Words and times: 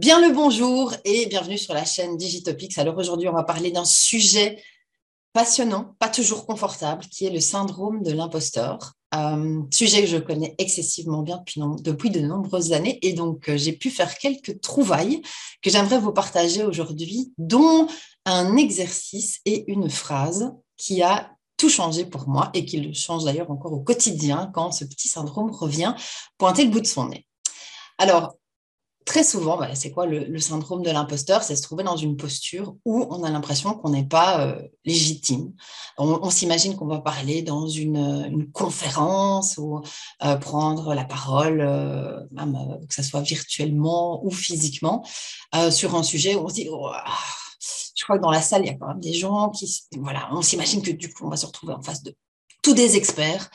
Bien 0.00 0.26
le 0.26 0.32
bonjour 0.32 0.94
et 1.04 1.26
bienvenue 1.26 1.58
sur 1.58 1.74
la 1.74 1.84
chaîne 1.84 2.16
Digitopics. 2.16 2.78
Alors 2.78 2.96
aujourd'hui, 2.96 3.28
on 3.28 3.34
va 3.34 3.42
parler 3.42 3.70
d'un 3.70 3.84
sujet 3.84 4.58
passionnant, 5.34 5.94
pas 5.98 6.08
toujours 6.08 6.46
confortable, 6.46 7.04
qui 7.04 7.26
est 7.26 7.30
le 7.30 7.38
syndrome 7.38 8.02
de 8.02 8.10
l'imposteur. 8.10 8.94
Euh, 9.14 9.60
sujet 9.70 10.00
que 10.00 10.06
je 10.06 10.16
connais 10.16 10.54
excessivement 10.56 11.20
bien 11.20 11.44
depuis, 11.82 12.08
de 12.08 12.20
nombreuses 12.20 12.72
années 12.72 12.98
et 13.02 13.12
donc 13.12 13.50
euh, 13.50 13.58
j'ai 13.58 13.74
pu 13.74 13.90
faire 13.90 14.16
quelques 14.16 14.62
trouvailles 14.62 15.20
que 15.60 15.68
j'aimerais 15.68 15.98
vous 15.98 16.12
partager 16.12 16.64
aujourd'hui, 16.64 17.34
dont 17.36 17.86
un 18.24 18.56
exercice 18.56 19.40
et 19.44 19.70
une 19.70 19.90
phrase 19.90 20.54
qui 20.78 21.02
a 21.02 21.30
tout 21.58 21.68
changé 21.68 22.06
pour 22.06 22.26
moi 22.26 22.48
et 22.54 22.64
qui 22.64 22.80
le 22.80 22.94
change 22.94 23.24
d'ailleurs 23.24 23.50
encore 23.50 23.74
au 23.74 23.80
quotidien 23.80 24.50
quand 24.54 24.72
ce 24.72 24.86
petit 24.86 25.08
syndrome 25.08 25.50
revient 25.50 25.94
pointer 26.38 26.64
le 26.64 26.70
bout 26.70 26.80
de 26.80 26.86
son 26.86 27.08
nez. 27.08 27.26
Alors, 27.98 28.38
très 29.04 29.24
souvent, 29.24 29.56
bah, 29.56 29.74
c'est 29.74 29.90
quoi 29.90 30.06
le, 30.06 30.38
syndrome 30.38 30.82
de 30.82 30.90
l'imposteur? 30.90 31.42
C'est 31.42 31.56
se 31.56 31.62
trouver 31.62 31.84
dans 31.84 31.96
une 31.96 32.16
posture 32.16 32.76
où 32.84 33.06
on 33.10 33.24
a 33.24 33.30
l'impression 33.30 33.74
qu'on 33.74 33.90
n'est 33.90 34.06
pas 34.06 34.46
euh, 34.46 34.62
légitime. 34.84 35.52
On, 35.98 36.30
s'imagine 36.30 36.76
qu'on 36.76 36.86
va 36.86 37.00
parler 37.00 37.42
dans 37.42 37.66
une, 37.66 38.50
conférence 38.52 39.58
ou 39.58 39.80
euh, 40.24 40.36
prendre 40.36 40.94
la 40.94 41.04
parole, 41.04 41.60
euh, 41.60 42.20
que 42.88 42.94
ce 42.94 43.02
soit 43.02 43.20
virtuellement 43.20 44.24
ou 44.24 44.30
physiquement, 44.30 45.04
sur 45.70 45.94
un 45.94 46.02
sujet 46.02 46.34
où 46.34 46.44
on 46.44 46.48
se 46.48 46.54
dit 46.54 46.68
oh, 46.70 46.90
je 47.94 48.04
crois 48.04 48.16
que 48.16 48.22
dans 48.22 48.30
la 48.30 48.40
salle, 48.40 48.62
il 48.62 48.68
y 48.68 48.70
a 48.70 48.74
quand 48.74 48.88
même 48.88 49.00
des 49.00 49.12
gens 49.12 49.50
qui, 49.50 49.70
voilà, 49.98 50.28
on 50.32 50.42
s'imagine 50.42 50.82
que 50.82 50.90
du 50.90 51.12
coup, 51.12 51.26
on 51.26 51.30
va 51.30 51.36
se 51.36 51.46
retrouver 51.46 51.74
en 51.74 51.82
face 51.82 52.02
de 52.02 52.14
tous 52.62 52.74
des 52.74 52.96
experts 52.96 53.50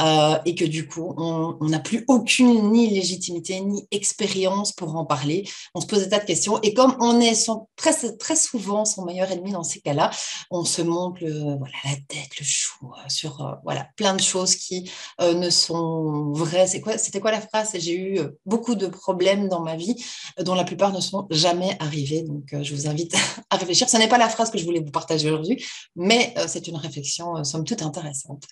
euh, 0.00 0.38
et 0.44 0.54
que 0.54 0.64
du 0.64 0.88
coup, 0.88 1.14
on 1.16 1.56
n'a 1.60 1.78
plus 1.78 2.04
aucune 2.08 2.72
ni 2.72 2.90
légitimité 2.90 3.60
ni 3.60 3.86
expérience 3.90 4.72
pour 4.72 4.96
en 4.96 5.04
parler. 5.04 5.48
On 5.74 5.80
se 5.80 5.86
pose 5.86 6.02
des 6.02 6.08
tas 6.08 6.18
de 6.18 6.24
questions 6.24 6.60
et 6.62 6.74
comme 6.74 6.96
on 7.00 7.20
est 7.20 7.48
très, 7.76 7.94
très 8.16 8.36
souvent 8.36 8.84
son 8.84 9.04
meilleur 9.04 9.30
ennemi 9.30 9.52
dans 9.52 9.62
ces 9.62 9.80
cas-là, 9.80 10.10
on 10.50 10.64
se 10.64 10.82
montre 10.82 11.20
voilà, 11.20 11.74
la 11.84 11.96
tête, 12.08 12.38
le 12.38 12.44
chou 12.44 12.74
euh, 12.84 13.08
sur 13.08 13.40
euh, 13.40 13.54
voilà, 13.62 13.86
plein 13.96 14.14
de 14.14 14.20
choses 14.20 14.56
qui 14.56 14.90
ne 15.20 15.50
sont 15.50 16.32
vraies. 16.32 16.66
C'est 16.66 16.80
quoi, 16.80 16.98
c'était 16.98 17.20
quoi 17.20 17.30
la 17.30 17.40
phrase? 17.40 17.72
J'ai 17.78 17.96
eu 17.96 18.20
beaucoup 18.46 18.74
de 18.74 18.86
problèmes 18.86 19.48
dans 19.48 19.60
ma 19.60 19.76
vie 19.76 20.04
dont 20.40 20.54
la 20.54 20.64
plupart 20.64 20.92
ne 20.92 21.00
sont 21.00 21.26
jamais 21.30 21.76
arrivés. 21.80 22.22
Donc, 22.22 22.54
je 22.62 22.74
vous 22.74 22.88
invite 22.88 23.14
à 23.50 23.56
réfléchir. 23.56 23.88
Ce 23.88 23.96
n'est 23.96 24.08
pas 24.08 24.18
la 24.18 24.28
phrase 24.28 24.50
que 24.50 24.58
je 24.58 24.64
voulais 24.64 24.80
vous 24.80 24.90
partager 24.90 25.28
aujourd'hui, 25.28 25.64
mais 25.96 26.34
c'est 26.48 26.66
une 26.66 26.76
réflexion 26.76 27.42
somme 27.44 27.64
toute 27.64 27.82
intéressante. 27.82 28.44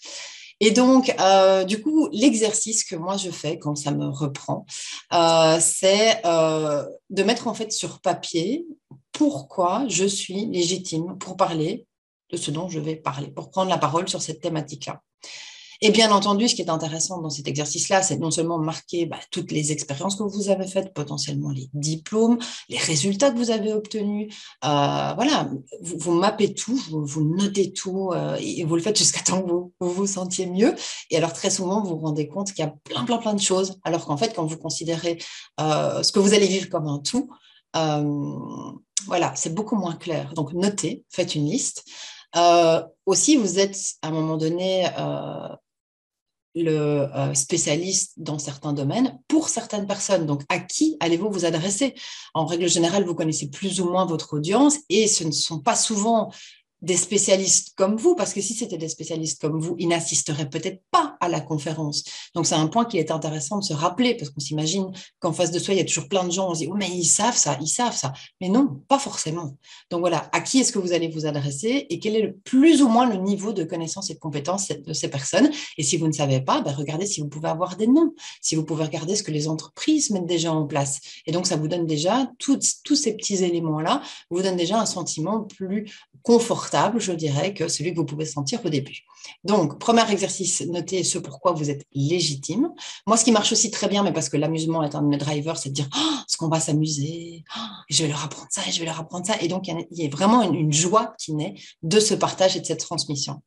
Et 0.64 0.70
donc, 0.70 1.12
euh, 1.18 1.64
du 1.64 1.82
coup, 1.82 2.08
l'exercice 2.12 2.84
que 2.84 2.94
moi 2.94 3.16
je 3.16 3.30
fais 3.32 3.58
quand 3.58 3.74
ça 3.74 3.90
me 3.90 4.06
reprend, 4.06 4.64
euh, 5.12 5.58
c'est 5.60 6.24
euh, 6.24 6.86
de 7.10 7.24
mettre 7.24 7.48
en 7.48 7.54
fait 7.54 7.72
sur 7.72 8.00
papier 8.00 8.64
pourquoi 9.10 9.84
je 9.88 10.04
suis 10.04 10.46
légitime 10.46 11.18
pour 11.18 11.36
parler 11.36 11.84
de 12.30 12.36
ce 12.36 12.52
dont 12.52 12.68
je 12.68 12.78
vais 12.78 12.94
parler, 12.94 13.26
pour 13.26 13.50
prendre 13.50 13.70
la 13.70 13.78
parole 13.78 14.08
sur 14.08 14.22
cette 14.22 14.40
thématique-là. 14.40 15.02
Et 15.84 15.90
bien 15.90 16.12
entendu, 16.12 16.48
ce 16.48 16.54
qui 16.54 16.62
est 16.62 16.70
intéressant 16.70 17.20
dans 17.20 17.28
cet 17.28 17.48
exercice-là, 17.48 18.02
c'est 18.02 18.16
non 18.16 18.30
seulement 18.30 18.56
marquer 18.56 19.04
bah, 19.04 19.18
toutes 19.32 19.50
les 19.50 19.72
expériences 19.72 20.14
que 20.14 20.22
vous 20.22 20.48
avez 20.48 20.68
faites, 20.68 20.94
potentiellement 20.94 21.50
les 21.50 21.68
diplômes, 21.74 22.38
les 22.68 22.78
résultats 22.78 23.32
que 23.32 23.36
vous 23.36 23.50
avez 23.50 23.72
obtenus. 23.72 24.32
Euh, 24.64 25.12
voilà, 25.14 25.50
vous, 25.80 26.12
mappez 26.12 26.54
tout, 26.54 26.80
vous, 26.88 27.24
notez 27.24 27.72
tout 27.72 28.12
euh, 28.12 28.36
et 28.40 28.62
vous 28.62 28.76
le 28.76 28.80
faites 28.80 28.96
jusqu'à 28.96 29.22
temps 29.22 29.42
que 29.42 29.50
vous, 29.50 29.72
vous, 29.80 30.06
sentiez 30.06 30.46
mieux. 30.46 30.72
Et 31.10 31.16
alors 31.16 31.32
très 31.32 31.50
souvent, 31.50 31.82
vous 31.82 31.96
vous 31.96 32.06
rendez 32.06 32.28
compte 32.28 32.52
qu'il 32.52 32.64
y 32.64 32.68
a 32.68 32.72
plein, 32.84 33.02
plein, 33.04 33.18
plein 33.18 33.34
de 33.34 33.40
choses. 33.40 33.80
Alors 33.82 34.06
qu'en 34.06 34.16
fait, 34.16 34.34
quand 34.36 34.46
vous 34.46 34.58
considérez 34.58 35.18
euh, 35.60 36.04
ce 36.04 36.12
que 36.12 36.20
vous 36.20 36.32
allez 36.32 36.46
vivre 36.46 36.68
comme 36.68 36.86
un 36.86 37.00
tout, 37.00 37.28
voilà, 37.74 39.32
c'est 39.34 39.52
beaucoup 39.52 39.74
moins 39.74 39.96
clair. 39.96 40.32
Donc 40.34 40.52
notez, 40.52 41.04
faites 41.10 41.34
une 41.34 41.46
liste. 41.46 41.84
aussi, 43.04 43.34
vous 43.34 43.58
êtes 43.58 43.76
à 44.02 44.08
un 44.08 44.12
moment 44.12 44.36
donné 44.36 44.86
le 46.54 46.70
euh, 46.70 47.34
spécialiste 47.34 48.12
dans 48.16 48.38
certains 48.38 48.72
domaines 48.72 49.18
pour 49.28 49.48
certaines 49.48 49.86
personnes. 49.86 50.26
Donc, 50.26 50.42
à 50.48 50.58
qui 50.58 50.96
allez-vous 51.00 51.30
vous 51.30 51.44
adresser? 51.44 51.94
En 52.34 52.46
règle 52.46 52.68
générale, 52.68 53.04
vous 53.04 53.14
connaissez 53.14 53.48
plus 53.50 53.80
ou 53.80 53.88
moins 53.88 54.04
votre 54.04 54.34
audience 54.34 54.78
et 54.88 55.06
ce 55.06 55.24
ne 55.24 55.32
sont 55.32 55.60
pas 55.60 55.76
souvent 55.76 56.30
des 56.82 56.96
spécialistes 56.96 57.74
comme 57.76 57.96
vous, 57.96 58.16
parce 58.16 58.34
que 58.34 58.40
si 58.40 58.54
c'était 58.54 58.76
des 58.76 58.88
spécialistes 58.88 59.40
comme 59.40 59.60
vous, 59.60 59.76
ils 59.78 59.88
n'assisteraient 59.88 60.50
peut-être 60.50 60.82
pas 60.90 61.16
à 61.20 61.28
la 61.28 61.40
conférence. 61.40 62.02
Donc 62.34 62.46
c'est 62.46 62.56
un 62.56 62.66
point 62.66 62.84
qui 62.84 62.98
est 62.98 63.12
intéressant 63.12 63.58
de 63.58 63.64
se 63.64 63.72
rappeler, 63.72 64.16
parce 64.16 64.30
qu'on 64.30 64.40
s'imagine 64.40 64.90
qu'en 65.20 65.32
face 65.32 65.52
de 65.52 65.60
soi, 65.60 65.74
il 65.74 65.78
y 65.78 65.80
a 65.80 65.84
toujours 65.84 66.08
plein 66.08 66.24
de 66.24 66.32
gens, 66.32 66.50
on 66.50 66.54
se 66.54 66.60
dit, 66.60 66.68
oh, 66.70 66.74
mais 66.74 66.90
ils 66.90 67.04
savent 67.04 67.36
ça, 67.36 67.56
ils 67.60 67.68
savent 67.68 67.96
ça. 67.96 68.12
Mais 68.40 68.48
non, 68.48 68.82
pas 68.88 68.98
forcément. 68.98 69.56
Donc 69.90 70.00
voilà, 70.00 70.28
à 70.32 70.40
qui 70.40 70.58
est-ce 70.58 70.72
que 70.72 70.80
vous 70.80 70.92
allez 70.92 71.08
vous 71.08 71.24
adresser 71.24 71.86
et 71.88 72.00
quel 72.00 72.16
est 72.16 72.22
le, 72.22 72.36
plus 72.36 72.82
ou 72.82 72.88
moins 72.88 73.08
le 73.08 73.16
niveau 73.16 73.52
de 73.52 73.62
connaissance 73.62 74.10
et 74.10 74.14
de 74.14 74.18
compétence 74.18 74.68
de 74.68 74.92
ces 74.92 75.08
personnes? 75.08 75.50
Et 75.78 75.84
si 75.84 75.96
vous 75.96 76.08
ne 76.08 76.12
savez 76.12 76.40
pas, 76.40 76.62
ben 76.62 76.72
regardez 76.72 77.06
si 77.06 77.20
vous 77.20 77.28
pouvez 77.28 77.48
avoir 77.48 77.76
des 77.76 77.86
noms, 77.86 78.12
si 78.40 78.56
vous 78.56 78.64
pouvez 78.64 78.84
regarder 78.84 79.14
ce 79.14 79.22
que 79.22 79.30
les 79.30 79.46
entreprises 79.46 80.10
mettent 80.10 80.26
déjà 80.26 80.52
en 80.52 80.66
place. 80.66 81.00
Et 81.26 81.32
donc 81.32 81.46
ça 81.46 81.56
vous 81.56 81.68
donne 81.68 81.86
déjà, 81.86 82.28
tous 82.38 82.60
ces 82.96 83.16
petits 83.16 83.44
éléments-là, 83.44 84.02
vous 84.30 84.42
donne 84.42 84.56
déjà 84.56 84.80
un 84.80 84.86
sentiment 84.86 85.42
plus 85.42 85.88
confortable 86.22 86.71
je 86.96 87.12
dirais, 87.12 87.54
que 87.54 87.68
celui 87.68 87.92
que 87.92 87.98
vous 87.98 88.04
pouvez 88.04 88.24
sentir 88.24 88.60
au 88.64 88.68
début. 88.68 89.00
Donc, 89.44 89.78
premier 89.78 90.08
exercice, 90.10 90.62
notez 90.62 91.04
ce 91.04 91.18
pourquoi 91.18 91.52
vous 91.52 91.70
êtes 91.70 91.86
légitime. 91.94 92.70
Moi, 93.06 93.16
ce 93.16 93.24
qui 93.24 93.32
marche 93.32 93.52
aussi 93.52 93.70
très 93.70 93.88
bien, 93.88 94.02
mais 94.02 94.12
parce 94.12 94.28
que 94.28 94.36
l'amusement 94.36 94.82
est 94.82 94.94
un 94.94 95.02
de 95.02 95.08
mes 95.08 95.18
drivers, 95.18 95.56
c'est 95.56 95.70
de 95.70 95.74
dire 95.74 95.88
oh, 95.94 96.16
ce 96.26 96.36
qu'on 96.36 96.48
va 96.48 96.60
s'amuser, 96.60 97.44
oh, 97.56 97.60
je 97.90 98.02
vais 98.02 98.08
leur 98.08 98.24
apprendre 98.24 98.48
ça, 98.50 98.62
je 98.70 98.78
vais 98.78 98.86
leur 98.86 99.00
apprendre 99.00 99.26
ça. 99.26 99.34
Et 99.40 99.48
donc, 99.48 99.68
il 99.68 99.86
y 99.90 100.06
a, 100.06 100.08
vraiment 100.08 100.42
une, 100.42 100.72
joie 100.72 101.14
qui 101.18 101.34
naît 101.34 101.54
de 101.82 102.00
ce 102.00 102.14
partage 102.14 102.56
et 102.56 102.60
de 102.60 102.66
cette 102.66 102.80
transmission. 102.80 103.42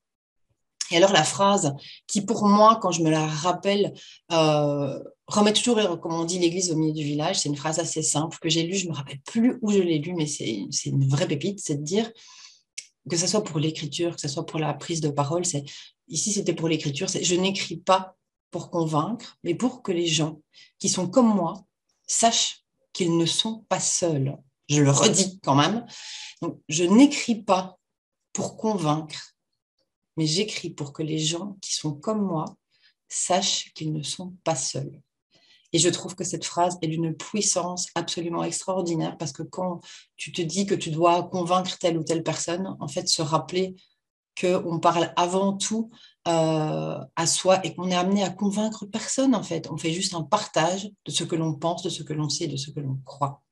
Et 0.91 0.97
alors 0.97 1.11
la 1.11 1.23
phrase 1.23 1.73
qui 2.05 2.21
pour 2.21 2.45
moi, 2.45 2.77
quand 2.79 2.91
je 2.91 3.01
me 3.01 3.09
la 3.09 3.25
rappelle, 3.25 3.93
euh, 4.31 4.99
remet 5.25 5.51
toujours, 5.51 5.99
comme 5.99 6.13
on 6.13 6.25
dit, 6.25 6.37
l'église 6.37 6.71
au 6.71 6.75
milieu 6.75 6.93
du 6.93 7.03
village, 7.03 7.39
c'est 7.39 7.49
une 7.49 7.55
phrase 7.55 7.79
assez 7.79 8.03
simple 8.03 8.37
que 8.39 8.49
j'ai 8.49 8.61
lue, 8.61 8.75
je 8.75 8.85
ne 8.85 8.91
me 8.91 8.95
rappelle 8.95 9.19
plus 9.25 9.57
où 9.63 9.71
je 9.71 9.79
l'ai 9.79 9.97
lue, 9.97 10.13
mais 10.13 10.27
c'est 10.27 10.67
une 10.85 11.07
vraie 11.09 11.27
pépite, 11.27 11.59
c'est 11.59 11.77
de 11.77 11.83
dire 11.83 12.11
que 13.09 13.17
ce 13.17 13.27
soit 13.27 13.43
pour 13.43 13.59
l'écriture, 13.59 14.15
que 14.15 14.21
ce 14.21 14.27
soit 14.27 14.45
pour 14.45 14.59
la 14.59 14.73
prise 14.73 15.01
de 15.01 15.09
parole, 15.09 15.45
c'est 15.45 15.63
ici 16.07 16.31
c'était 16.31 16.53
pour 16.53 16.67
l'écriture, 16.67 17.09
c'est 17.09 17.23
je 17.23 17.35
n'écris 17.35 17.77
pas 17.77 18.15
pour 18.51 18.69
convaincre, 18.69 19.37
mais 19.43 19.55
pour 19.55 19.83
que 19.83 19.91
les 19.91 20.07
gens 20.07 20.41
qui 20.79 20.89
sont 20.89 21.09
comme 21.09 21.33
moi 21.33 21.65
sachent 22.07 22.63
qu'ils 22.93 23.17
ne 23.17 23.25
sont 23.25 23.65
pas 23.67 23.79
seuls. 23.79 24.37
Je 24.69 24.81
le 24.81 24.91
redis 24.91 25.39
quand 25.43 25.55
même. 25.55 25.85
Donc, 26.41 26.59
je 26.69 26.83
n'écris 26.83 27.35
pas 27.35 27.77
pour 28.33 28.57
convaincre, 28.57 29.35
mais 30.17 30.25
j'écris 30.25 30.69
pour 30.69 30.93
que 30.93 31.03
les 31.03 31.19
gens 31.19 31.57
qui 31.61 31.73
sont 31.75 31.93
comme 31.93 32.21
moi 32.21 32.45
sachent 33.07 33.71
qu'ils 33.73 33.93
ne 33.93 34.03
sont 34.03 34.35
pas 34.43 34.55
seuls. 34.55 35.01
Et 35.75 35.77
je 35.77 35.89
trouve 35.89 36.15
que 36.15 36.23
cette 36.23 36.45
phrase 36.45 36.77
est 36.81 36.87
d'une 36.87 37.13
puissance 37.13 37.87
absolument 37.95 38.45
extraordinaire 38.45 39.17
parce 39.17 39.33
que 39.33 39.43
quand 39.43 39.81
tu 40.15 40.31
te 40.31 40.41
dis 40.41 40.65
que 40.65 40.73
tu 40.73 40.89
dois 40.89 41.23
convaincre 41.23 41.77
telle 41.77 41.97
ou 41.97 42.03
telle 42.05 42.23
personne, 42.23 42.77
en 42.79 42.87
fait, 42.87 43.09
se 43.09 43.21
rappeler 43.21 43.75
qu'on 44.39 44.79
parle 44.79 45.11
avant 45.17 45.51
tout 45.51 45.91
euh, 46.29 46.97
à 47.17 47.27
soi 47.27 47.59
et 47.65 47.75
qu'on 47.75 47.89
est 47.89 47.95
amené 47.95 48.23
à 48.23 48.29
convaincre 48.29 48.85
personne, 48.85 49.35
en 49.35 49.43
fait. 49.43 49.69
On 49.69 49.75
fait 49.75 49.91
juste 49.91 50.13
un 50.13 50.23
partage 50.23 50.89
de 51.03 51.11
ce 51.11 51.25
que 51.25 51.35
l'on 51.35 51.55
pense, 51.55 51.83
de 51.83 51.89
ce 51.89 52.03
que 52.03 52.13
l'on 52.13 52.29
sait, 52.29 52.47
de 52.47 52.55
ce 52.55 52.71
que 52.71 52.79
l'on 52.79 52.97
croit. 53.03 53.43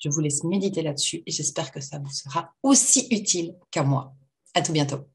Je 0.00 0.10
vous 0.10 0.20
laisse 0.20 0.44
méditer 0.44 0.82
là-dessus 0.82 1.22
et 1.24 1.30
j'espère 1.30 1.72
que 1.72 1.80
ça 1.80 1.98
vous 1.98 2.12
sera 2.12 2.52
aussi 2.62 3.08
utile 3.10 3.54
qu'à 3.70 3.84
moi. 3.84 4.12
À 4.52 4.60
tout 4.60 4.72
bientôt. 4.72 5.08